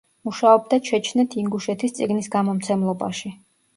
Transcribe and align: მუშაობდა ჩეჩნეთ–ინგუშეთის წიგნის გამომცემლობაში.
მუშაობდა 0.27 0.79
ჩეჩნეთ–ინგუშეთის 0.87 1.93
წიგნის 1.99 2.31
გამომცემლობაში. 2.37 3.37